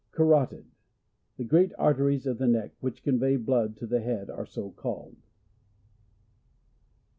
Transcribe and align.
Carotid.— 0.11 0.65
The 1.37 1.43
great 1.43 1.73
arteries 1.77 2.25
of 2.25 2.39
the 2.39 2.47
neck, 2.47 2.71
which 2.79 3.03
convey 3.03 3.35
blood 3.35 3.77
to 3.77 3.85
the 3.85 3.99
head, 4.01 4.31
arc 4.31 4.47
so 4.47 4.71
called. 4.71 5.17